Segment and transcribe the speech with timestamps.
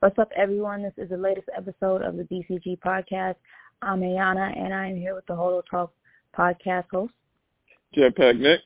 [0.00, 0.82] What's up, everyone?
[0.82, 3.34] This is the latest episode of the BCG podcast.
[3.82, 5.92] I'm Ayana, and I am here with the Holo Talk
[6.34, 7.12] podcast host.
[7.94, 8.60] Jetpack Nick.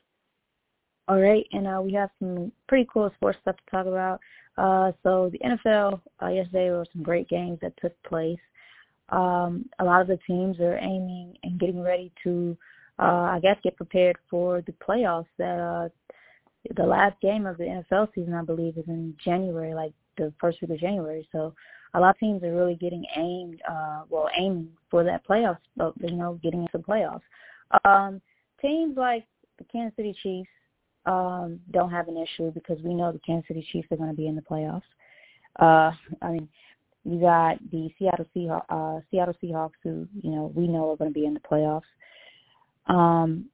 [1.09, 4.21] All right, and uh, we have some pretty cool sports stuff to talk about.
[4.57, 8.39] Uh, so the NFL uh, yesterday there were some great games that took place.
[9.09, 12.57] Um, a lot of the teams are aiming and getting ready to,
[13.01, 15.27] uh, I guess, get prepared for the playoffs.
[15.39, 15.89] That uh,
[16.77, 20.61] the last game of the NFL season, I believe, is in January, like the first
[20.61, 21.29] week of January.
[21.33, 21.55] So
[21.95, 25.95] a lot of teams are really getting aimed, uh, well, aiming for that playoffs, but
[26.01, 27.23] you know, getting into the playoffs.
[27.84, 28.21] Um,
[28.61, 29.27] teams like
[29.59, 30.48] the Kansas City Chiefs
[31.07, 34.16] um, don't have an issue because we know the Kansas City Chiefs are going to
[34.16, 34.83] be in the playoffs.
[35.61, 36.49] Uh, I mean,
[37.05, 41.10] you got the Seattle Seahawks, uh, Seattle Seahawks, who you know we know are going
[41.12, 41.83] to be in the playoffs.
[42.87, 43.46] Um,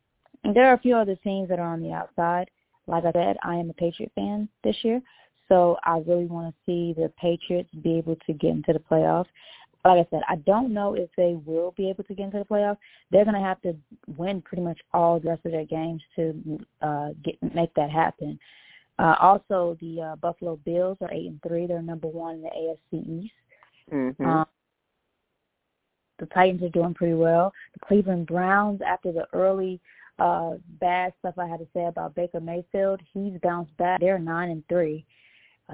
[0.55, 2.48] there are a few other teams that are on the outside.
[2.87, 5.03] Like I said, I am a Patriot fan this year,
[5.51, 9.27] so I really want to see the Patriots be able to get into the playoffs.
[9.85, 12.45] Like I said, I don't know if they will be able to get into the
[12.45, 12.77] playoffs.
[13.11, 13.75] They're going to have to
[14.17, 18.39] win pretty much all the rest of their games to uh, get make that happen.
[18.98, 21.67] Uh, also, the uh, Buffalo Bills are eight and three.
[21.67, 22.48] They're number one in the
[22.95, 23.33] AFC East.
[23.91, 24.25] Mm-hmm.
[24.25, 24.47] Um,
[26.19, 27.53] the Titans are doing pretty well.
[27.73, 29.81] The Cleveland Browns, after the early
[30.19, 34.01] uh, bad stuff I had to say about Baker Mayfield, he's bounced back.
[34.01, 35.07] They're nine and three.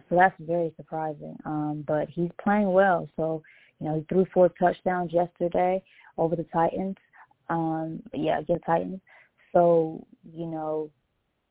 [0.09, 1.37] So that's very surprising.
[1.45, 3.09] Um, but he's playing well.
[3.17, 3.43] So,
[3.81, 5.83] you know, he threw four touchdowns yesterday
[6.19, 6.97] over the Titans.
[7.49, 9.01] Um, yeah, against Titans.
[9.53, 10.91] So, you know,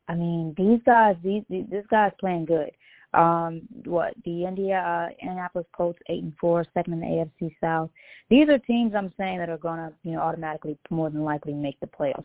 [0.08, 2.70] I mean, these guys, these, these this guy's playing good.
[3.14, 7.90] Um, what the India uh, Indianapolis Colts eight and four, second in the AFC South.
[8.28, 11.80] These are teams I'm saying that are gonna, you know, automatically more than likely make
[11.80, 12.24] the playoffs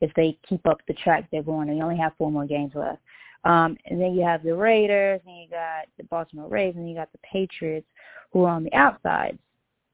[0.00, 1.68] if they keep up the track they're going.
[1.68, 3.00] They only have four more games left.
[3.44, 6.96] Um, and then you have the Raiders, and you got the Baltimore Ravens, and you
[6.96, 7.86] got the Patriots,
[8.32, 9.38] who are on the outside.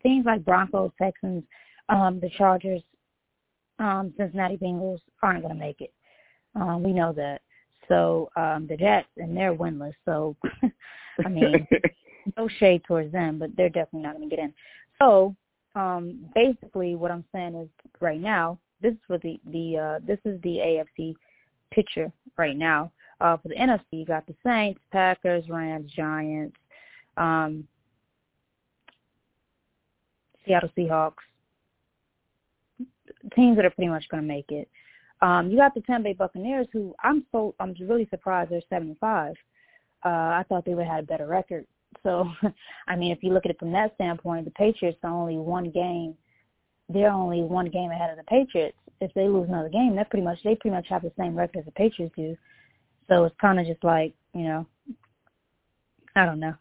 [0.02, 1.44] Things like Broncos, Texans,
[1.88, 2.82] um, the Chargers,
[3.78, 5.92] um, Cincinnati Bengals aren't going to make it.
[6.54, 7.40] Um, we know that.
[7.88, 9.94] So um, the Jets, and they're winless.
[10.04, 10.36] So,
[11.24, 11.66] I mean,
[12.36, 14.54] no shade towards them, but they're definitely not going to get in.
[14.98, 15.34] So,
[15.74, 17.68] um, basically, what I'm saying is,
[18.00, 21.14] right now, this is for the the uh, this is the AFC
[21.72, 22.92] picture right now.
[23.24, 26.54] Uh, for the NFC, you got the Saints, Packers, Rams, Giants,
[27.16, 27.66] um,
[30.46, 31.14] Seattle Seahawks,
[33.34, 34.68] teams that are pretty much going to make it.
[35.22, 38.88] Um, you got the Tampa Bay Buccaneers, who I'm so I'm really surprised they're seven
[38.88, 39.34] and five.
[40.04, 41.66] Uh, I thought they would have had a better record.
[42.02, 42.28] So,
[42.88, 45.70] I mean, if you look at it from that standpoint, the Patriots are only one
[45.70, 46.14] game.
[46.90, 48.76] They're only one game ahead of the Patriots.
[49.00, 51.60] If they lose another game, that pretty much they pretty much have the same record
[51.60, 52.36] as the Patriots do.
[53.08, 54.66] So it's kind of just like, you know,
[56.16, 56.54] I don't know.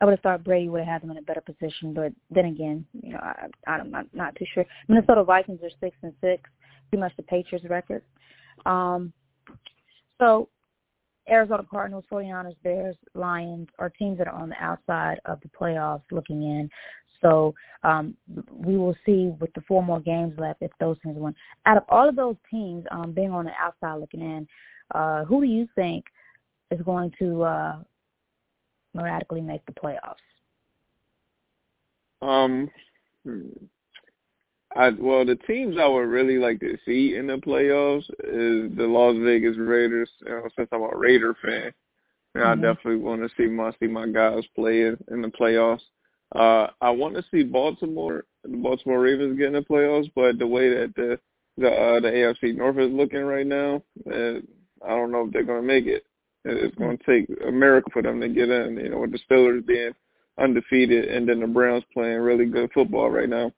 [0.00, 2.46] I would have thought Brady would have had them in a better position, but then
[2.46, 4.64] again, you know, I, I'm not, not too sure.
[4.86, 6.48] Minnesota Vikings are six and six,
[6.88, 8.02] pretty much the Patriots record.
[8.64, 9.12] Um,
[10.18, 10.48] so
[11.28, 16.02] Arizona Cardinals, 49ers, Bears, Lions are teams that are on the outside of the playoffs
[16.10, 16.70] looking in.
[17.20, 18.16] So um,
[18.52, 21.34] we will see with the four more games left if those teams win.
[21.66, 24.46] Out of all of those teams um, being on the outside looking in,
[24.94, 26.04] uh, who do you think
[26.70, 27.76] is going to uh,
[28.94, 30.14] miraculously make the playoffs?
[32.20, 32.70] Um,
[33.24, 33.48] hmm.
[34.76, 38.86] I well, the teams I would really like to see in the playoffs is the
[38.86, 40.10] Las Vegas Raiders.
[40.20, 41.72] You know, since I'm a Raider fan,
[42.34, 42.46] and mm-hmm.
[42.46, 45.80] I definitely want to see my see my guys play in, in the playoffs.
[46.34, 50.46] Uh, I want to see Baltimore, the Baltimore Ravens get in the playoffs, but the
[50.46, 51.18] way that the
[51.56, 54.40] the uh, the AFC North is looking right now, uh,
[54.84, 56.04] I don't know if they're going to make it.
[56.44, 58.76] It's going to take a miracle for them to get in.
[58.76, 59.92] You know, with the Steelers being
[60.38, 63.52] undefeated and then the Browns playing really good football right now,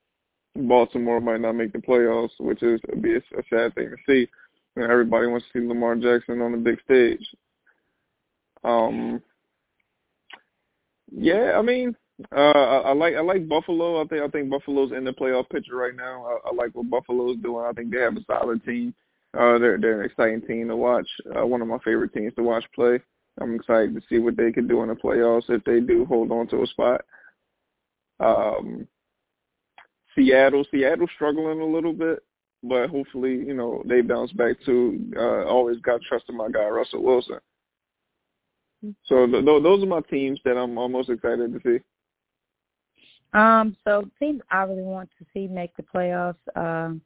[0.56, 4.28] Baltimore might not make the playoffs, which is be a, a sad thing to see.
[4.76, 7.24] You know, everybody wants to see Lamar Jackson on the big stage.
[8.64, 9.22] Um,
[11.12, 11.94] yeah, I mean,
[12.34, 14.02] uh, I, I like I like Buffalo.
[14.02, 16.24] I think I think Buffalo's in the playoff picture right now.
[16.26, 17.64] I, I like what Buffalo's doing.
[17.64, 18.94] I think they have a solid team.
[19.38, 21.08] Uh, they're they're an exciting team to watch.
[21.36, 22.98] Uh, one of my favorite teams to watch play.
[23.40, 26.32] I'm excited to see what they can do in the playoffs if they do hold
[26.32, 27.02] on to a spot.
[28.18, 28.88] Um,
[30.14, 32.22] Seattle, Seattle struggling a little bit,
[32.62, 35.12] but hopefully, you know, they bounce back too.
[35.16, 37.38] Uh, always got trust in my guy Russell Wilson.
[39.04, 41.82] So th- th- those are my teams that I'm almost excited to see.
[43.32, 46.34] Um, so teams I really want to see make the playoffs.
[46.56, 47.00] Um,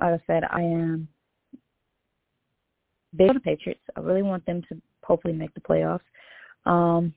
[0.00, 1.08] like I said, I am
[3.16, 3.82] big on the Patriots.
[3.96, 6.00] I really want them to hopefully make the playoffs.
[6.64, 7.14] Um,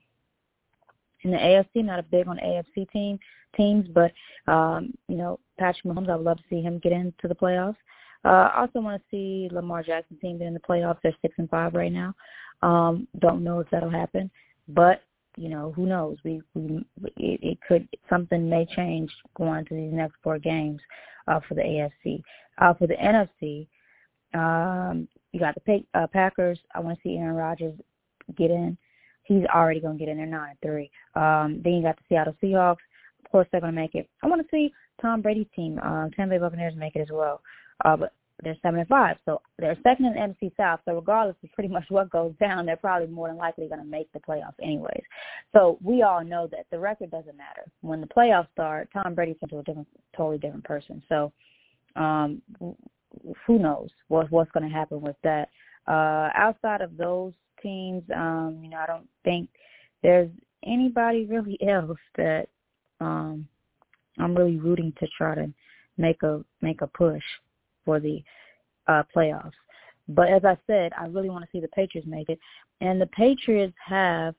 [1.26, 1.84] in the AFC.
[1.84, 3.18] Not a big on AFC team
[3.56, 4.12] teams, but
[4.50, 7.76] um, you know, Patrick Mahomes, I would love to see him get into the playoffs.
[8.24, 10.98] Uh, I also want to see Lamar Jackson team get in the playoffs.
[11.02, 12.14] They're six and five right now.
[12.62, 14.30] Um, don't know if that'll happen,
[14.68, 15.02] but
[15.36, 16.16] you know, who knows?
[16.24, 16.84] We we
[17.16, 20.80] it, it could something may change going into these next four games
[21.28, 22.22] uh, for the AFC.
[22.58, 23.66] Uh, for the NFC,
[24.32, 26.58] um, you got the uh, Packers.
[26.74, 27.78] I want to see Aaron Rodgers
[28.38, 28.76] get in.
[29.24, 30.90] He's already going to get in there nine and three.
[31.14, 32.78] Um, then you got the Seattle Seahawks.
[33.22, 34.08] Of course, they're going to make it.
[34.22, 34.72] I want to see
[35.02, 37.42] Tom Brady's team, uh, Tampa Bay Buccaneers, make it as well.
[37.84, 40.80] Uh, but they're seven and five, so they're second in the NFC South.
[40.86, 43.86] So regardless of pretty much what goes down, they're probably more than likely going to
[43.86, 45.02] make the playoffs anyways.
[45.54, 47.70] So we all know that the record doesn't matter.
[47.82, 51.02] When the playoffs start, Tom Brady's into a different, totally different person.
[51.10, 51.30] So
[51.94, 52.40] um,
[53.46, 55.48] who knows what what's going to happen with that.
[55.86, 57.32] Uh, outside of those
[57.62, 59.48] teams, um, you know, I don't think
[60.02, 60.30] there's
[60.64, 62.48] anybody really else that
[63.00, 63.46] um,
[64.18, 65.52] I'm really rooting to try to
[65.98, 67.22] make a make a push
[67.84, 68.22] for the
[68.88, 69.52] uh, playoffs.
[70.08, 72.38] But as I said, I really want to see the Patriots make it,
[72.80, 74.34] and the Patriots have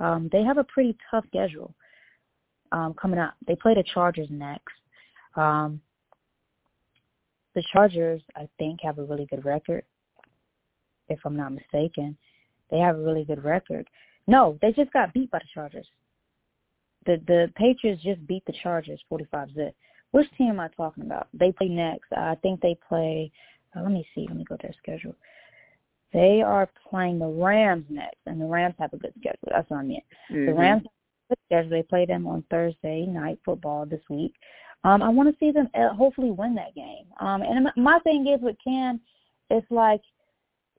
[0.00, 1.74] um, they have a pretty tough schedule
[2.72, 3.34] um, coming up.
[3.46, 4.74] They play the Chargers next.
[5.36, 5.80] Um,
[7.54, 9.84] the Chargers, I think, have a really good record.
[11.08, 12.16] If I'm not mistaken,
[12.70, 13.86] they have a really good record.
[14.26, 15.86] No, they just got beat by the Chargers.
[17.06, 19.74] The the Patriots just beat the Chargers 45 zip.
[20.12, 21.28] Which team am I talking about?
[21.34, 22.12] They play next.
[22.16, 23.32] I think they play.
[23.76, 24.26] Uh, let me see.
[24.28, 25.14] Let me go to their schedule.
[26.12, 29.48] They are playing the Rams next, and the Rams have a good schedule.
[29.50, 30.04] That's what I meant.
[30.30, 30.46] Mm-hmm.
[30.46, 31.70] The Rams have a good schedule.
[31.70, 34.34] They play them on Thursday night football this week.
[34.84, 37.06] Um, I want to see them uh, hopefully win that game.
[37.20, 39.00] Um, and my thing is with Cam,
[39.50, 40.00] it's like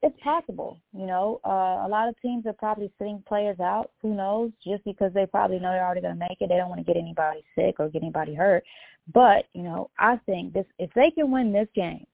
[0.02, 0.80] it's possible.
[0.94, 3.92] You know, uh, a lot of teams are probably sitting players out.
[4.02, 4.52] Who knows?
[4.62, 6.94] Just because they probably know they're already going to make it, they don't want to
[6.94, 8.66] get anybody sick or get anybody hurt.
[9.14, 12.06] But you know, I think this if they can win this game,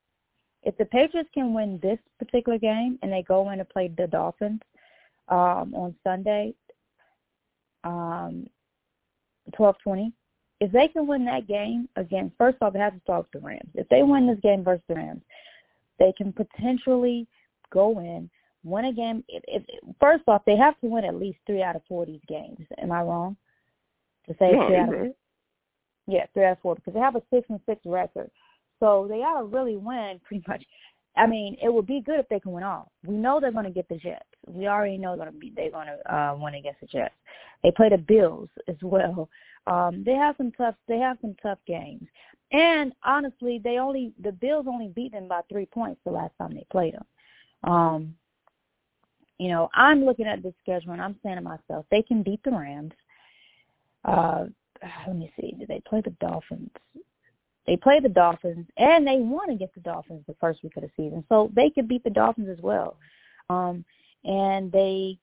[0.63, 4.07] if the Patriots can win this particular game and they go in to play the
[4.07, 4.61] Dolphins
[5.29, 6.53] um, on Sunday,
[7.83, 8.47] um,
[9.55, 10.13] twelve twenty.
[10.61, 13.47] If they can win that game again, first off, they have to start with the
[13.47, 13.69] Rams.
[13.75, 15.21] If they win this game versus the Rams,
[15.99, 17.27] they can potentially
[17.71, 18.29] go in,
[18.63, 19.23] win a game.
[19.27, 19.63] If, if,
[19.99, 22.59] first off, they have to win at least three out of four of these games.
[22.81, 23.37] Am I wrong
[24.27, 25.11] to say no, three out of four?
[26.07, 28.29] Yeah, three out of four because they have a six and six record.
[28.79, 30.63] So they ought to really win pretty much.
[31.15, 32.91] I mean, it would be good if they can win all.
[33.05, 34.23] We know they're going to get the Jets.
[34.47, 37.13] We already know they're to be they're to uh, win against the Jets.
[37.63, 39.29] They play the Bills as well.
[39.67, 42.07] Um, they have some tough they have some tough games.
[42.51, 46.53] And honestly, they only the Bills only beat them by three points the last time
[46.53, 47.05] they played them.
[47.63, 48.15] Um,
[49.37, 52.41] you know, I'm looking at the schedule and I'm saying to myself, they can beat
[52.43, 52.93] the Rams.
[54.05, 54.45] Uh,
[55.07, 55.53] let me see.
[55.57, 56.71] Did they play the Dolphins?
[57.67, 60.89] They played the Dolphins and they won against the Dolphins the first week of the
[60.97, 62.97] season, so they could beat the Dolphins as well.
[63.49, 63.85] Um,
[64.23, 65.17] and they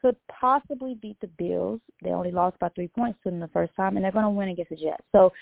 [0.00, 1.80] could possibly beat the Bills.
[2.02, 4.30] They only lost by three points to them the first time, and they're going to
[4.30, 5.04] win against the Jets.
[5.12, 5.32] So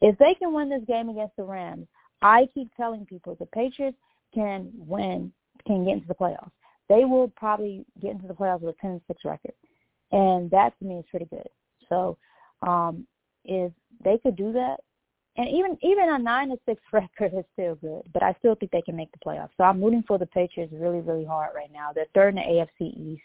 [0.00, 1.86] if they can win this game against the Rams,
[2.20, 3.96] I keep telling people the Patriots
[4.34, 5.32] can win
[5.66, 6.50] can get into the playoffs.
[6.88, 9.52] They will probably get into the playoffs with a 10 6 record.
[10.12, 11.48] And that to me is pretty good.
[11.88, 12.16] So
[12.62, 13.06] um,
[13.44, 13.72] if
[14.02, 14.78] they could do that,
[15.38, 18.72] and even even a nine to six record is still good, but I still think
[18.72, 19.50] they can make the playoffs.
[19.56, 21.90] So I'm rooting for the Patriots really, really hard right now.
[21.94, 23.22] They're third in the AFC East.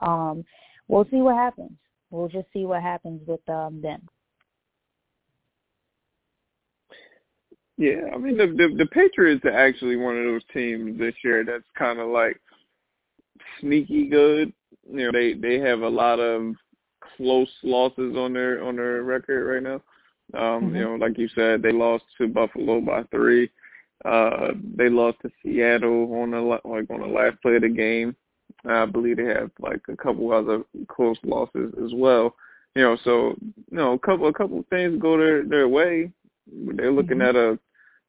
[0.00, 0.44] Um,
[0.86, 1.72] we'll see what happens.
[2.10, 4.02] We'll just see what happens with um, them.
[7.78, 11.44] Yeah, I mean the, the the Patriots are actually one of those teams this year
[11.44, 12.40] that's kind of like
[13.60, 14.52] sneaky good.
[14.88, 16.54] You know, they they have a lot of
[17.16, 19.80] close losses on their on their record right now.
[20.34, 20.76] Um, mm-hmm.
[20.76, 23.50] You know, like you said, they lost to Buffalo by three.
[24.04, 28.14] Uh, they lost to Seattle on the like on the last play of the game.
[28.64, 32.34] I believe they have like a couple other close losses as well.
[32.74, 33.34] You know, so
[33.70, 36.10] you know, a couple a couple of things go their their way.
[36.46, 37.22] They're looking mm-hmm.
[37.22, 37.58] at a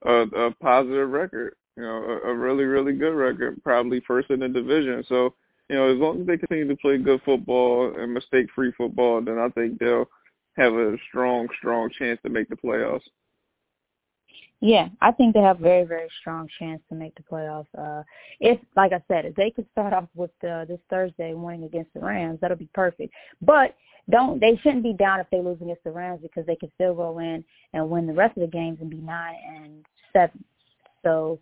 [0.03, 4.39] a, a positive record, you know, a, a really, really good record, probably first in
[4.39, 5.03] the division.
[5.09, 5.33] So,
[5.69, 9.39] you know, as long as they continue to play good football and mistake-free football, then
[9.39, 10.07] I think they'll
[10.57, 13.01] have a strong, strong chance to make the playoffs.
[14.59, 17.67] Yeah, I think they have a very, very strong chance to make the playoffs.
[17.77, 18.03] Uh,
[18.39, 21.93] if, like I said, if they could start off with uh, this Thursday winning against
[21.93, 23.13] the Rams, that'll be perfect.
[23.39, 23.75] But
[24.09, 26.95] don't they shouldn't be down if they lose against the Rams because they can still
[26.95, 30.43] go in and win the rest of the games and be nine and seven.
[31.03, 31.39] So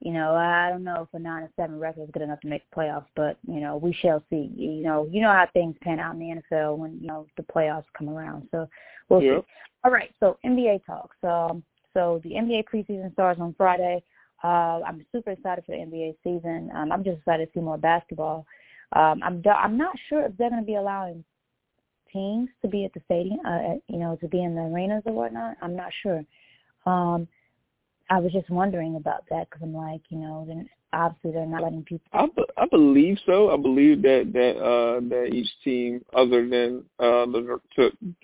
[0.00, 2.48] you know, I don't know if a nine and seven record is good enough to
[2.48, 4.50] make the playoffs, but you know, we shall see.
[4.56, 7.42] You know, you know how things pan out in the NFL when you know the
[7.42, 8.48] playoffs come around.
[8.50, 8.68] So
[9.08, 9.42] we'll yep.
[9.42, 9.46] see.
[9.84, 11.16] All right, so NBA talks.
[11.20, 14.02] So so the NBA preseason starts on Friday.
[14.42, 16.70] Uh, I'm super excited for the NBA season.
[16.74, 18.46] Um, I'm just excited to see more basketball.
[18.92, 21.24] Um, I'm I'm not sure if they're going to be allowing
[22.12, 25.12] teams to be at the stadium, uh, you know, to be in the arenas or
[25.12, 25.56] whatnot.
[25.62, 26.24] I'm not sure.
[26.86, 27.28] Um,
[28.10, 31.62] I was just wondering about that because I'm like, you know, then obviously they're not
[31.62, 32.06] letting people.
[32.12, 33.50] I, be, I believe so.
[33.50, 37.60] I believe that that uh that each team, other than uh the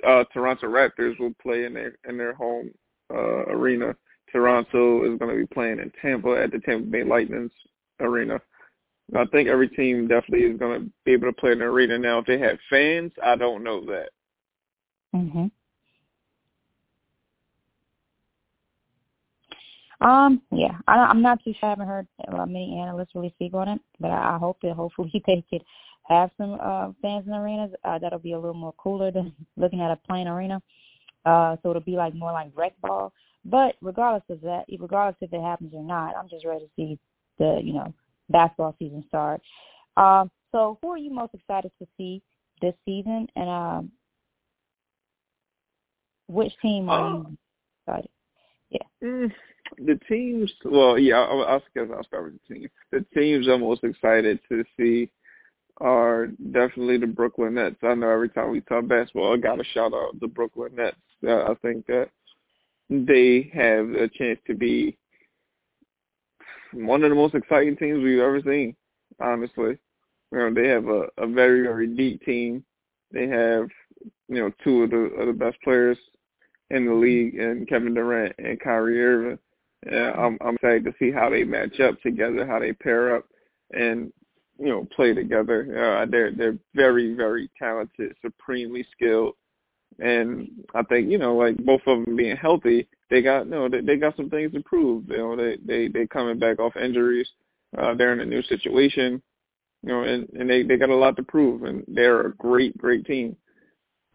[0.06, 2.70] uh, Toronto Raptors, will play in their in their home
[3.14, 3.94] uh arena.
[4.32, 7.52] Toronto is going to be playing in Tampa at the Tampa Bay Lightning's
[8.00, 8.40] arena.
[9.14, 11.96] I think every team definitely is going to be able to play in the arena.
[11.96, 14.08] Now, if they have fans, I don't know that.
[15.14, 15.52] Mhm.
[20.00, 21.68] Um, yeah, I, I'm not too sure.
[21.68, 24.74] I haven't heard uh, many analysts really speak on it, but I, I hope that
[24.74, 25.62] hopefully they could
[26.08, 27.72] have some uh, fans in the arenas.
[27.84, 30.60] Uh, that'll be a little more cooler than looking at a plain arena.
[31.24, 33.12] Uh, so it'll be like more like rec ball.
[33.44, 36.98] But regardless of that, regardless if it happens or not, I'm just ready to see
[37.38, 37.92] the you know
[38.28, 39.40] basketball season start.
[39.96, 42.22] Um, so who are you most excited to see
[42.60, 43.92] this season, and um,
[46.28, 47.36] which team are you oh.
[47.86, 48.10] excited?
[48.70, 49.28] Yeah.
[49.78, 51.62] The teams, well, yeah, I'll, I'll,
[51.94, 52.68] I'll start with the team.
[52.92, 55.10] The teams I'm most excited to see
[55.78, 57.76] are definitely the Brooklyn Nets.
[57.82, 60.96] I know every time we talk basketball, I got to shout out the Brooklyn Nets.
[61.26, 62.10] Uh, I think that
[62.88, 64.96] they have a chance to be
[66.72, 68.76] one of the most exciting teams we've ever seen,
[69.20, 69.78] honestly.
[70.32, 72.64] You know, they have a, a very, very deep team.
[73.12, 73.68] They have,
[74.28, 75.98] you know, two of the of the best players
[76.70, 79.38] in the league and Kevin Durant and Kyrie Irving.
[79.90, 83.26] Yeah, I'm I'm excited to see how they match up together, how they pair up
[83.72, 84.12] and
[84.58, 86.00] you know play together.
[86.02, 89.34] Uh, they're they're very very talented, supremely skilled,
[89.98, 93.68] and I think you know like both of them being healthy, they got you know
[93.68, 95.08] they, they got some things to prove.
[95.08, 97.28] You know they they they coming back off injuries.
[97.76, 99.22] Uh, they're in a new situation,
[99.82, 102.76] you know, and and they they got a lot to prove, and they're a great
[102.78, 103.36] great team.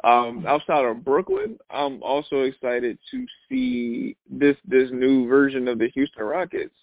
[0.04, 5.90] Um, outside of Brooklyn, I'm also excited to see this this new version of the
[5.90, 6.74] Houston Rockets.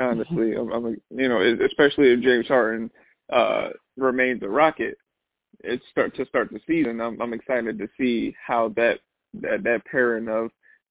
[0.00, 0.72] Honestly, mm-hmm.
[0.72, 2.90] I'm, I'm you know, especially if James Harden
[3.32, 4.96] uh, remains a Rocket,
[5.60, 7.00] it's start to start the season.
[7.00, 9.00] I'm, I'm excited to see how that
[9.34, 10.50] that that pairing of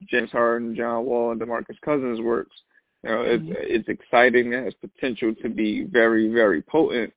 [0.10, 2.56] James Harden, John Wall, and DeMarcus Cousins works.
[3.04, 3.54] You know, it's mm-hmm.
[3.58, 4.54] it's exciting.
[4.54, 7.14] It has potential to be very very potent,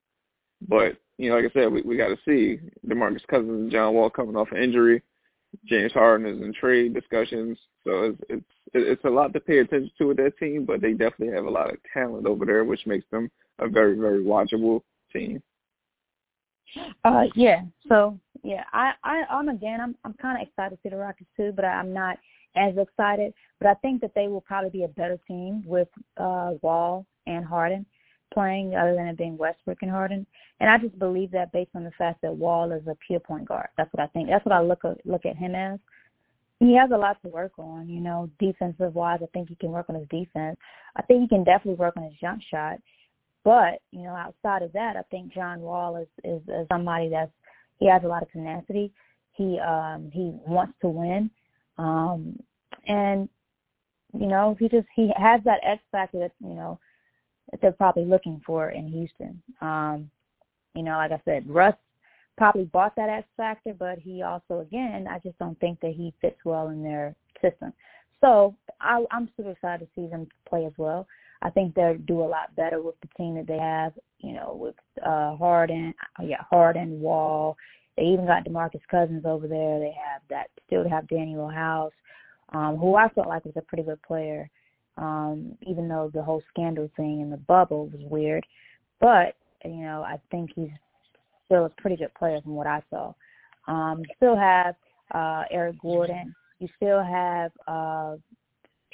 [0.67, 3.95] but you know, like I said, we, we got to see DeMarcus Cousins and John
[3.95, 5.03] Wall coming off an injury.
[5.65, 8.45] James Harden is in trade discussions, so it's it's
[8.75, 10.67] it's a lot to pay attention to with that team.
[10.67, 13.97] But they definitely have a lot of talent over there, which makes them a very
[13.97, 14.83] very watchable
[15.13, 15.43] team.
[17.05, 17.63] Uh, yeah.
[17.89, 21.31] So yeah, I I I'm again I'm I'm kind of excited to see the Rockets
[21.37, 22.19] too, but I'm not
[22.55, 23.33] as excited.
[23.59, 27.45] But I think that they will probably be a better team with uh Wall and
[27.47, 27.87] Harden
[28.37, 30.27] playing other than it being Westbrook and Harden.
[30.61, 33.49] And I just believe that based on the fact that Wall is a pure point
[33.49, 33.69] guard.
[33.79, 34.29] That's what I think.
[34.29, 35.79] That's what I look at, look at him as.
[36.61, 39.21] He has a lot to work on, you know, defensive wise.
[39.23, 40.59] I think he can work on his defense.
[40.97, 42.77] I think he can definitely work on his jump shot.
[43.43, 47.33] But, you know, outside of that, I think John Wall is, is, is somebody that's
[47.79, 48.93] he has a lot of tenacity.
[49.33, 51.31] He um he wants to win.
[51.79, 52.39] Um
[52.87, 53.29] and
[54.19, 56.79] you know, he just he has that X factor that, you know,
[57.61, 59.41] they're probably looking for in Houston.
[59.61, 60.11] Um,
[60.75, 61.75] you know, like I said, Russ
[62.37, 66.13] probably bought that X factor, but he also, again, I just don't think that he
[66.21, 67.73] fits well in their system.
[68.21, 71.07] So I, I'm super excited to see them play as well.
[71.43, 73.93] I think they'll do a lot better with the team that they have.
[74.19, 74.75] You know, with
[75.05, 77.57] uh, Harden, yeah, Harden, Wall.
[77.97, 79.79] They even got DeMarcus Cousins over there.
[79.79, 80.49] They have that.
[80.67, 81.93] Still have Danuel House,
[82.53, 84.51] um, who I felt like was a pretty good player
[84.97, 88.47] um, even though the whole scandal thing in the bubble was weird.
[89.01, 90.71] But, you know, I think he's
[91.47, 93.13] still a pretty good player from what I saw.
[93.69, 94.75] Um, you still have
[95.13, 96.35] uh, Eric Gordon.
[96.59, 98.17] You still have uh,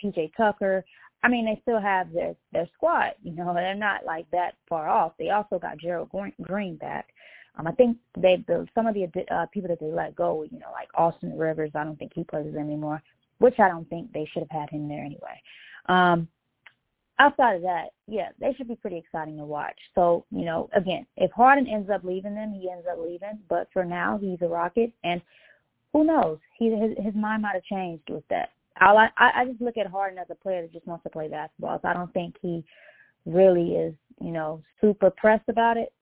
[0.02, 0.84] PJ Tucker.
[1.22, 3.12] I mean, they still have their their squad.
[3.22, 5.12] You know, they're not like that far off.
[5.18, 6.10] They also got Gerald
[6.42, 7.08] Green back.
[7.56, 10.58] Um, I think they the, some of the uh, people that they let go, you
[10.58, 11.70] know, like Austin Rivers.
[11.74, 13.02] I don't think he plays anymore,
[13.38, 15.40] which I don't think they should have had him there anyway.
[15.86, 16.28] Um,
[17.18, 19.78] outside of that, yeah, they should be pretty exciting to watch.
[19.94, 23.38] So, you know, again, if Harden ends up leaving them, he ends up leaving.
[23.48, 25.20] But for now, he's a Rocket, and
[25.92, 26.38] who knows?
[26.58, 28.50] He his, his mind might have changed with that.
[28.78, 31.28] I, I I just look at Harden as a player that just wants to play
[31.28, 31.78] basketball.
[31.82, 32.64] So I don't think he
[33.26, 35.92] really is, you know, super pressed about it.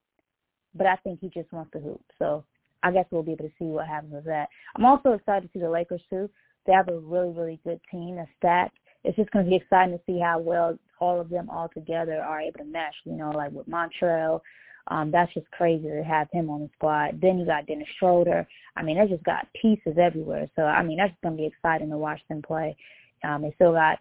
[0.75, 2.03] But I think he just wants to hoop.
[2.19, 2.45] So
[2.83, 4.49] I guess we'll be able to see what happens with that.
[4.77, 6.31] I'm also excited to see the Lakers too.
[6.67, 8.73] They have a really, really good team, a stack.
[9.05, 12.21] It's just going to be exciting to see how well all of them all together
[12.21, 12.95] are able to mesh.
[13.05, 14.41] You know, like with Montrezl,
[14.89, 17.21] um, that's just crazy to have him on the squad.
[17.21, 18.47] Then you got Dennis Schroeder.
[18.77, 20.49] I mean, they just got pieces everywhere.
[20.57, 22.77] So I mean, that's going to be exciting to watch them play.
[23.25, 23.99] Um, they still got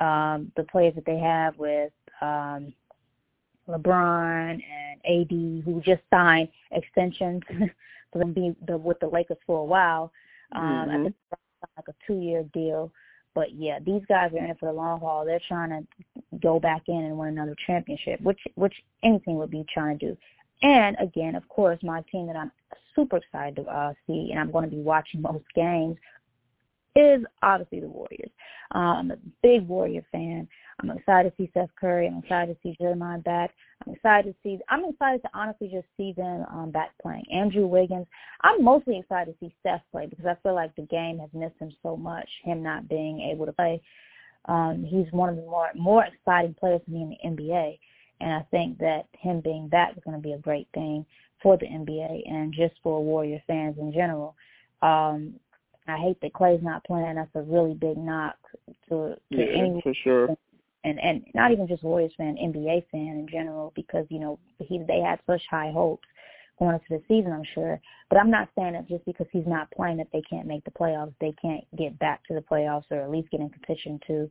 [0.00, 2.72] um, the players that they have with um,
[3.68, 7.42] LeBron and AD, who just signed extensions
[8.12, 10.12] for them be the, with the Lakers for a while.
[10.52, 10.90] Um, mm-hmm.
[10.90, 11.14] I think
[11.76, 12.92] like a two-year deal.
[13.34, 15.24] But yeah, these guys are in it for the long haul.
[15.24, 19.64] They're trying to go back in and win another championship, which which anything would be
[19.72, 20.16] trying to do.
[20.62, 22.52] And again, of course, my team that I'm
[22.94, 25.96] super excited to uh, see, and I'm going to be watching most games,
[26.94, 28.30] is obviously the Warriors.
[28.74, 30.46] Uh, I'm a big Warrior fan.
[30.82, 32.08] I'm excited to see Seth Curry.
[32.08, 33.52] I'm excited to see Draymond back.
[33.86, 34.58] I'm excited to see.
[34.68, 37.24] I'm excited to honestly just see them um, back playing.
[37.32, 38.06] Andrew Wiggins.
[38.42, 41.58] I'm mostly excited to see Steph play because I feel like the game has missed
[41.60, 42.28] him so much.
[42.44, 43.80] Him not being able to play.
[44.46, 47.78] Um, he's one of the more more exciting players to me in the NBA,
[48.20, 51.06] and I think that him being back is going to be a great thing
[51.40, 54.34] for the NBA and just for Warrior fans in general.
[54.80, 55.34] Um,
[55.86, 57.14] I hate that Klay's not playing.
[57.14, 58.36] That's a really big knock
[58.88, 59.82] to, to yeah, anyone.
[59.82, 60.36] for sure
[60.84, 64.78] and and not even just Warriors fan, NBA fan in general, because you know he
[64.86, 66.06] they had such high hopes
[66.58, 67.32] going into the season.
[67.32, 70.46] I'm sure, but I'm not saying that just because he's not playing that they can't
[70.46, 71.14] make the playoffs.
[71.20, 74.28] They can't get back to the playoffs or at least get in contention to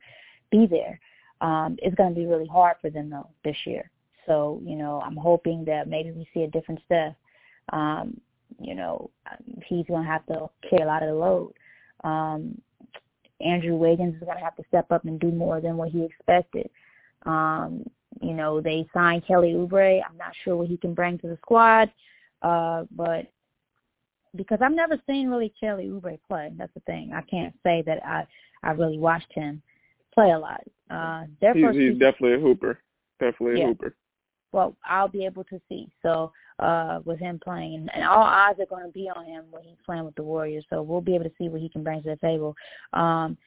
[0.52, 1.00] be there.
[1.42, 3.90] Um, it's going to be really hard for them though this year.
[4.26, 7.16] So you know, I'm hoping that maybe we see a different Steph.
[7.72, 8.20] Um,
[8.60, 9.10] you know,
[9.66, 11.54] he's going to have to carry a lot of the load.
[12.04, 12.62] Um,
[13.42, 16.04] Andrew Wiggins is going to have to step up and do more than what he
[16.04, 16.70] expected.
[17.26, 17.86] Um,
[18.22, 20.02] you know, they signed Kelly Oubre.
[20.08, 21.92] I'm not sure what he can bring to the squad,
[22.42, 23.28] uh, but
[24.36, 26.52] because I've never seen really Kelly Oubre play.
[26.58, 27.12] That's the thing.
[27.14, 28.26] I can't say that I
[28.64, 29.62] I really watched him
[30.14, 30.62] play a lot.
[30.90, 31.24] Uh,
[31.54, 32.80] he's, he's definitely a hooper.
[33.20, 33.68] Definitely a yeah.
[33.68, 33.96] hooper.
[34.52, 35.90] Well, I'll be able to see.
[36.02, 39.64] So uh, with him playing, and, all eyes are going to be on him when
[39.64, 40.64] he's playing with the Warriors.
[40.70, 42.56] So we'll be able to see what he can bring to the table.
[42.94, 43.38] Um,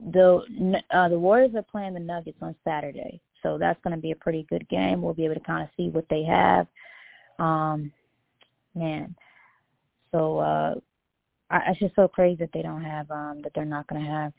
[0.00, 4.12] the uh, the Warriors are playing the Nuggets on Saturday, so that's going to be
[4.12, 5.02] a pretty good game.
[5.02, 6.66] We'll be able to kind of see what they have.
[7.38, 7.92] Um,
[8.74, 9.14] man,
[10.12, 10.74] so uh,
[11.50, 14.10] I, it's just so crazy that they don't have um, that they're not going to
[14.10, 14.32] have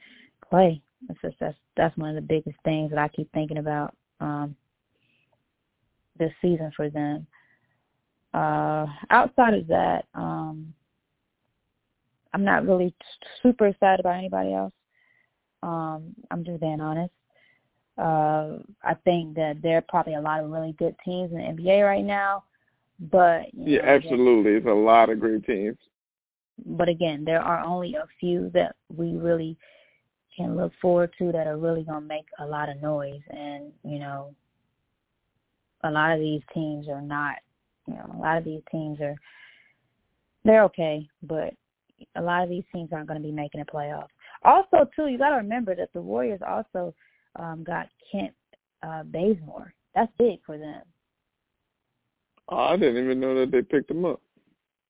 [0.51, 0.81] Klay.
[1.09, 4.55] It's just that's that's one of the biggest things that I keep thinking about um,
[6.17, 7.27] this season for them.
[8.33, 10.73] Uh, outside of that, um,
[12.33, 12.93] I'm not really
[13.41, 14.73] super excited about anybody else.
[15.63, 17.13] Um, I'm just being honest.
[17.97, 21.43] Uh, I think that there are probably a lot of really good teams in the
[21.43, 22.43] NBA right now,
[23.11, 25.77] but yeah, know, absolutely, again, it's a lot of great teams.
[26.63, 29.57] But again, there are only a few that we really
[30.35, 33.71] can look forward to that are really going to make a lot of noise, and
[33.83, 34.35] you know,
[35.83, 37.37] a lot of these teams are not
[37.87, 39.15] you know, a lot of these teams are
[40.43, 41.53] they're okay, but
[42.15, 44.07] a lot of these teams aren't going to be making the playoffs.
[44.43, 46.93] Also, too, you got to remember that the Warriors also
[47.37, 48.33] um, got Kent
[48.83, 49.73] uh, Bazemore.
[49.95, 50.81] That's big for them.
[52.49, 54.21] Oh, I didn't even know that they picked him up.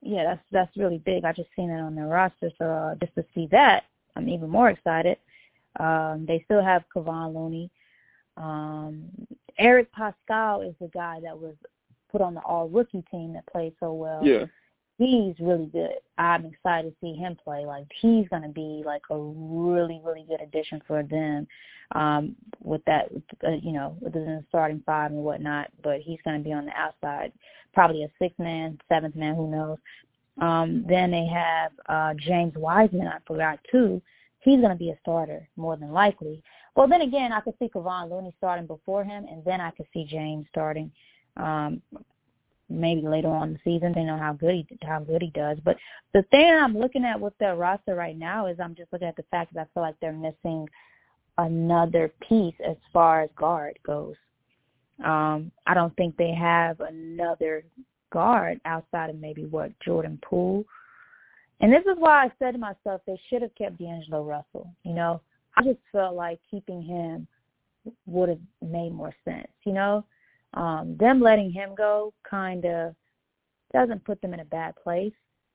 [0.02, 1.26] Yeah, that's that's really big.
[1.26, 4.50] I just seen it on their roster, so uh, just to see that, I'm even
[4.50, 5.18] more excited.
[5.80, 7.72] Um, they still have Kevon Looney.
[8.36, 9.06] Um,
[9.58, 11.56] Eric Paschall is the guy that was
[12.12, 14.24] put on the all rookie team that played so well.
[14.24, 14.46] Yeah.
[14.98, 15.94] He's really good.
[16.18, 17.66] I'm excited to see him play.
[17.66, 21.48] Like he's going to be like a really, really good addition for them
[21.94, 23.10] um, with that,
[23.46, 25.70] uh, you know, with the starting five and whatnot.
[25.84, 27.32] But he's going to be on the outside,
[27.74, 29.78] probably a sixth man, seventh man, who knows.
[30.42, 33.08] Um, then they have uh, James Wiseman.
[33.08, 34.02] I forgot too.
[34.40, 36.42] He's going to be a starter more than likely.
[36.76, 39.88] Well, then again, I could see Kevon Looney starting before him, and then I could
[39.94, 40.92] see James starting
[41.38, 41.82] um,
[42.70, 43.94] maybe later on the season.
[43.94, 45.58] They know how good he how good he does.
[45.64, 45.78] But
[46.14, 49.16] the thing I'm looking at with their roster right now is I'm just looking at
[49.16, 50.68] the fact that I feel like they're missing
[51.38, 54.16] another piece as far as guard goes.
[55.04, 57.64] Um, I don't think they have another
[58.12, 60.66] guard outside of maybe what Jordan Poole.
[61.60, 64.72] And this is why I said to myself they should have kept D'Angelo Russell.
[64.84, 65.22] You know,
[65.56, 67.28] I just felt like keeping him
[68.06, 69.48] would have made more sense.
[69.66, 70.06] You know,
[70.54, 72.96] um, them letting him go kind of
[73.74, 75.14] doesn't put them in a bad place,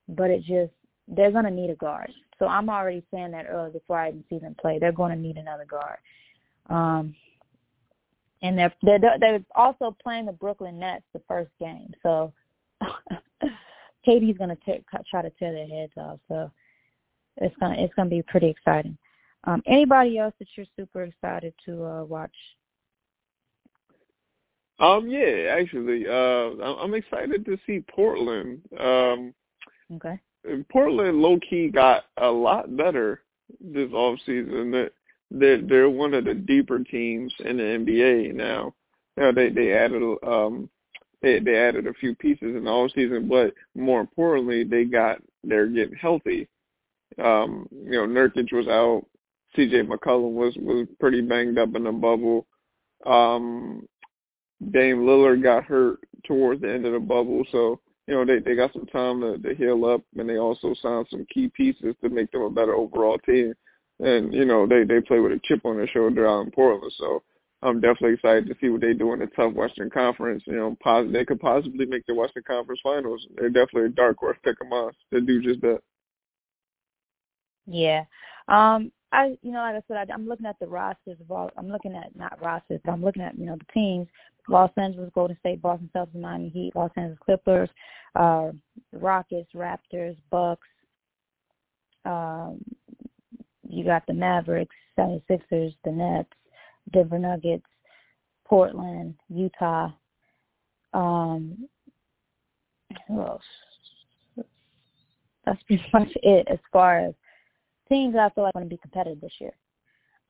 [0.08, 0.72] but it just
[1.08, 2.10] they're going to need a guard.
[2.38, 4.78] So I'm already saying that early before I even see them play.
[4.78, 5.98] They're going to need another guard.
[6.68, 7.14] Um,
[8.42, 12.32] And they're they're they're also playing the Brooklyn Nets the first game, so
[14.06, 16.18] KD's gonna t- try to tear their heads off.
[16.28, 16.50] So
[17.36, 18.98] it's gonna it's gonna be pretty exciting.
[19.44, 22.34] Um, anybody else that you're super excited to uh, watch?
[24.82, 28.60] Um, yeah, actually, uh, I'm excited to see Portland.
[28.80, 29.32] Um,
[29.94, 30.18] okay.
[30.70, 33.22] Portland low key got a lot better
[33.60, 34.72] this off season.
[34.72, 34.90] That
[35.30, 38.74] they're, they're one of the deeper teams in the NBA now.
[39.16, 40.68] Now they they added um
[41.22, 45.18] they they added a few pieces in the off season, but more importantly, they got
[45.44, 46.48] they're getting healthy.
[47.22, 49.06] Um, you know, Nurkic was out.
[49.54, 49.82] C.J.
[49.82, 52.46] McCollum was was pretty banged up in the bubble.
[53.06, 53.86] Um,
[54.70, 58.54] Dame Lillard got hurt towards the end of the bubble, so you know they they
[58.54, 62.08] got some time to, to heal up, and they also signed some key pieces to
[62.08, 63.54] make them a better overall team.
[64.00, 66.92] And you know they they play with a chip on their shoulder out in Portland,
[66.96, 67.22] so
[67.62, 70.42] I'm definitely excited to see what they do in the tough Western Conference.
[70.46, 73.24] You know, pos- they could possibly make the Western Conference Finals.
[73.36, 75.78] They're definitely a dark horse pick them on to do just that.
[77.66, 78.04] Yeah.
[78.48, 81.50] Um, I, you know, like I said, I, I'm looking at the rosters of all.
[81.58, 84.08] I'm looking at not rosters, but I'm looking at you know the teams:
[84.48, 87.68] Los Angeles Golden State, Boston Celtics, Miami Heat, Los Angeles Clippers,
[88.16, 88.50] uh,
[88.92, 90.66] Rockets, Raptors, Bucks.
[92.04, 92.64] Um,
[93.68, 96.28] you got the Mavericks, 76ers, the Nets,
[96.92, 97.66] Denver Nuggets,
[98.46, 99.90] Portland, Utah.
[100.94, 101.68] Um,
[103.08, 103.42] who else?
[105.44, 107.14] That's pretty much it as far as
[107.92, 109.52] teams I feel like going to be competitive this year.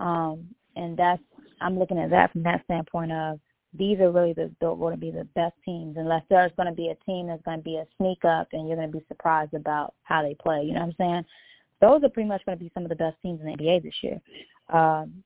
[0.01, 1.23] Um, and that's
[1.61, 3.39] I'm looking at that from that standpoint of
[3.75, 6.89] these are really the going to be the best teams unless there's going to be
[6.89, 9.55] a team that's going to be a sneak up and you're going to be surprised
[9.55, 10.63] about how they play.
[10.63, 11.25] You know what I'm saying?
[11.81, 13.83] Those are pretty much going to be some of the best teams in the NBA
[13.83, 14.21] this year.
[14.69, 15.23] Um,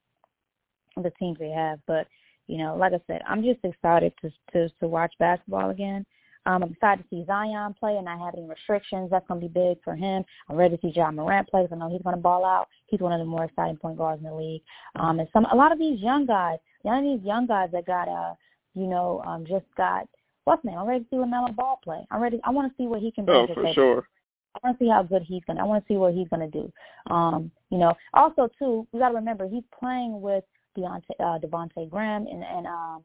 [1.03, 2.07] the teams they have, but
[2.47, 6.07] you know, like I said, I'm just excited to to to watch basketball again.
[6.47, 9.11] Um, I'm excited to see Zion play and not have any restrictions.
[9.11, 10.25] That's going to be big for him.
[10.49, 11.63] I'm ready to see Ja Morant play.
[11.63, 12.69] because I know he's going to ball out.
[12.87, 14.63] He's one of the more exciting point guards in the league.
[14.95, 17.87] Um, and some a lot of these young guys, none of these young guys that
[17.87, 18.35] got uh,
[18.77, 20.07] you know, um, just got
[20.45, 20.79] what's name?
[20.79, 22.07] I'm ready to see LaMelo Ball play.
[22.11, 22.41] I'm ready.
[22.45, 24.09] I want to see what he can bring oh, for sure.
[24.55, 25.61] I want to see how good he's gonna.
[25.61, 26.73] I want to see what he's gonna do.
[27.11, 30.45] Um, you know, also too, we got to remember he's playing with
[30.79, 33.03] Deontay, uh, Devontae Graham and and um,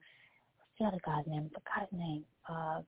[0.57, 1.49] what's the other guy's name?
[1.55, 2.25] I forgot his name.
[2.47, 2.81] Uh,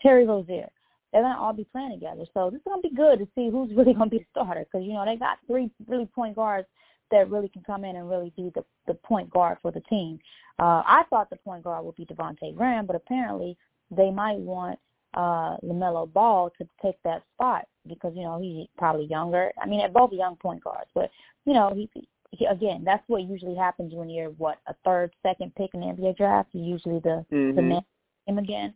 [0.00, 0.68] Terry Rozier.
[1.12, 3.70] They're gonna all be playing together, so this is gonna be good to see who's
[3.76, 6.66] really gonna be the starter because you know they got three really point guards
[7.10, 10.18] that really can come in and really be the the point guard for the team.
[10.58, 13.56] Uh, I thought the point guard would be Devontae Graham, but apparently
[13.90, 14.78] they might want
[15.14, 19.52] uh LaMelo Ball to take that spot because you know he's probably younger.
[19.62, 21.10] I mean, they're both young point guards, but
[21.44, 21.88] you know he,
[22.32, 25.86] he again that's what usually happens when you're what a third, second pick in the
[25.86, 26.50] NBA draft.
[26.52, 27.56] You're usually the mm-hmm.
[27.56, 27.82] the man
[28.26, 28.74] him again.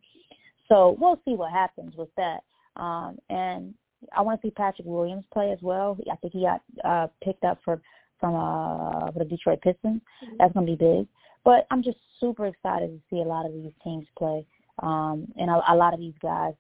[0.70, 2.40] So we'll see what happens with that.
[2.76, 3.74] Um, and
[4.16, 5.98] I want to see Patrick Williams play as well.
[6.11, 7.83] I think he got uh, picked up for
[8.18, 10.02] from uh, the Detroit Pistons.
[10.38, 11.06] That's going to be big.
[11.42, 14.46] But I'm just super excited to see a lot of these teams play
[14.83, 16.52] um, and a, a lot of these guys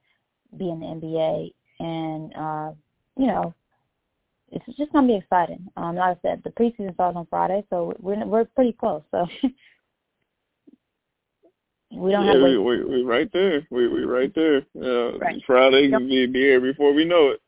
[0.56, 1.52] be in the NBA.
[1.80, 2.72] And, uh,
[3.18, 3.54] you know,
[4.50, 5.66] it's just going to be exciting.
[5.76, 9.02] Um, like I said, the preseason starts on Friday, so we're we're pretty close.
[9.10, 9.26] So
[12.00, 13.66] we don't yeah, have we, we we right there.
[13.70, 14.62] We we right there.
[14.76, 15.42] Uh, right.
[15.46, 17.40] Friday can be, be here before we know it.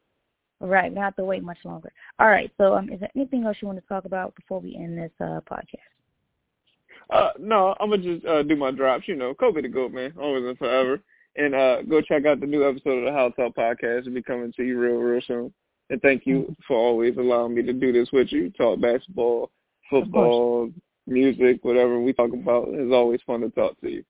[0.60, 1.92] Right, we don't have to wait much longer.
[2.20, 2.50] All right.
[2.56, 5.10] So, um, is there anything else you want to talk about before we end this
[5.20, 5.76] uh, podcast?
[7.10, 9.08] Uh, no, I'm gonna just uh, do my drops.
[9.08, 11.00] You know, Kobe the goat, man, always and forever.
[11.36, 14.00] And uh, go check out the new episode of the How Talk podcast.
[14.00, 15.52] It'll be coming to you real, real soon.
[15.90, 16.52] And thank you mm-hmm.
[16.68, 18.50] for always allowing me to do this with you.
[18.50, 19.50] Talk basketball,
[19.88, 20.70] football,
[21.06, 22.68] music, whatever we talk about.
[22.70, 24.04] It's always fun to talk to you.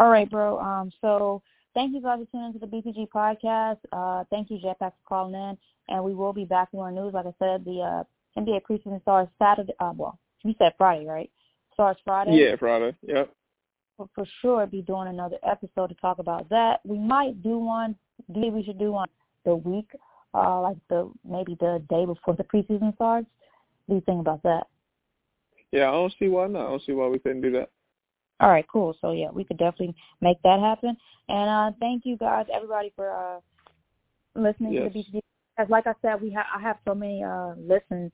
[0.00, 0.58] All right, bro.
[0.58, 1.42] Um, so
[1.74, 3.76] thank you guys for tuning into the BCG podcast.
[3.92, 5.58] Uh, thank you, Jetpack, for calling in.
[5.88, 7.12] And we will be back with more news.
[7.12, 9.74] Like I said, the uh, NBA preseason starts Saturday.
[9.78, 11.30] Uh, well, you said Friday, right?
[11.74, 12.32] Starts Friday.
[12.32, 12.96] Yeah, Friday.
[13.06, 13.30] Yep.
[13.98, 16.80] We'll for sure be doing another episode to talk about that.
[16.86, 17.94] We might do one.
[18.26, 19.08] Maybe we should do one
[19.44, 19.90] the week,
[20.32, 23.26] uh, like the maybe the day before the preseason starts.
[23.84, 24.66] What do you think about that?
[25.72, 26.68] Yeah, I don't see why not.
[26.68, 27.68] I don't see why we couldn't do that.
[28.40, 28.96] All right, cool.
[29.00, 30.96] So yeah, we could definitely make that happen.
[31.28, 33.40] And uh thank you guys, everybody, for uh
[34.34, 34.84] listening yes.
[34.84, 35.20] to the BCG.
[35.58, 38.10] As like I said, we have I have so many uh listens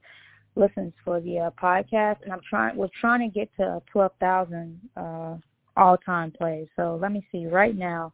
[0.56, 4.80] listens for the uh, podcast, and I'm trying we're trying to get to twelve thousand
[4.96, 5.36] uh
[5.76, 6.66] all time plays.
[6.74, 8.12] So let me see right now.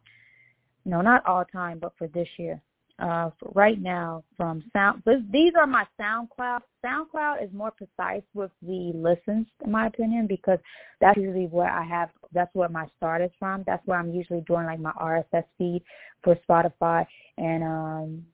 [0.85, 2.61] No, not all time, but for this year.
[3.03, 5.03] Uh, right now from Sound.
[5.31, 6.61] These are my SoundCloud.
[6.85, 10.59] SoundCloud is more precise with the listens, in my opinion, because
[11.01, 12.09] that's usually where I have.
[12.31, 13.63] That's where my start is from.
[13.67, 15.83] That's where I'm usually doing like my RSS feed
[16.23, 17.05] for Spotify
[17.37, 18.25] and um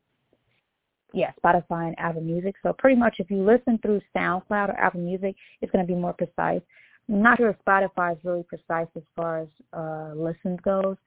[1.12, 2.53] yeah, Spotify and Apple Music.
[2.62, 5.99] So pretty much if you listen through SoundCloud or Apple Music, it's going to be
[5.99, 6.62] more precise.
[7.10, 10.97] I'm not sure if Spotify is really precise as far as uh, listens goes,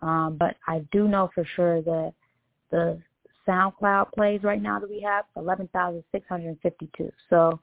[0.00, 2.12] um, but I do know for sure that
[2.70, 3.00] the
[3.46, 7.10] SoundCloud plays right now that we have eleven thousand six hundred fifty-two.
[7.30, 7.60] So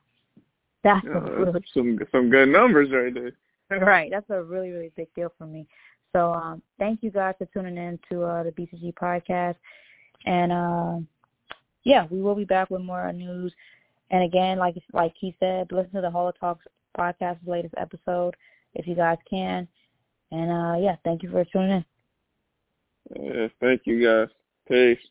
[0.83, 3.31] that's really, some some good numbers right there.
[3.71, 5.65] Right, that's a really really big deal for me.
[6.11, 9.55] So um, thank you guys for tuning in to uh, the BCG podcast,
[10.27, 10.99] and uh,
[11.83, 13.51] yeah, we will be back with more news.
[14.11, 18.35] And again, like like he said, listen to the Holo Talks podcast latest episode
[18.75, 19.67] if you guys can.
[20.31, 21.85] And uh, yeah, thank you for tuning in.
[23.23, 24.29] Yeah, thank you guys.
[24.67, 25.09] Peace.